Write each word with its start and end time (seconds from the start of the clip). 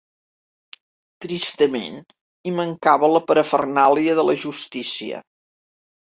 Tristament, 1.25 1.99
hi 2.49 2.53
mancava 2.59 3.09
la 3.11 3.21
parafernàlia 3.31 4.15
de 4.21 4.25
la 4.31 4.35
justícia. 4.45 5.21